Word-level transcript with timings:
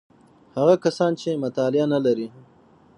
هغه 0.57 0.75
کسان 0.83 1.11
چې 1.21 1.39
مطالعه 1.43 1.85
نلري: 1.93 2.27